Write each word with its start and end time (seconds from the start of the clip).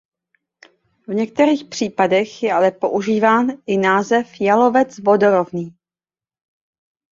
V 1.07 1.13
některých 1.13 1.63
případech 1.65 2.43
je 2.43 2.53
ale 2.53 2.71
používán 2.71 3.47
i 3.65 3.77
název 3.77 4.29
jalovec 4.41 4.97
vodorovný. 4.97 5.75